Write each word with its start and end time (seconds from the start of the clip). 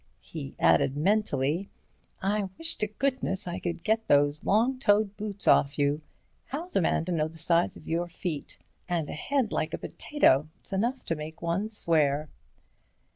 He 0.23 0.55
added 0.57 0.97
mentally: 0.97 1.69
"I 2.23 2.49
wish 2.57 2.75
to 2.77 2.87
goodness 2.87 3.47
I 3.47 3.59
could 3.59 3.83
get 3.83 4.07
those 4.07 4.43
long 4.43 4.79
toed 4.79 5.15
boots 5.15 5.47
off 5.47 5.77
you. 5.77 6.01
How's 6.45 6.75
a 6.75 6.81
man 6.81 7.05
to 7.05 7.11
know 7.11 7.27
the 7.27 7.37
size 7.37 7.77
of 7.77 7.87
your 7.87 8.07
feet? 8.07 8.57
And 8.89 9.11
a 9.11 9.13
head 9.13 9.51
like 9.51 9.75
a 9.75 9.77
potato. 9.77 10.49
It's 10.59 10.73
enough 10.73 11.05
to 11.05 11.15
make 11.15 11.43
one 11.43 11.69
swear." 11.69 12.29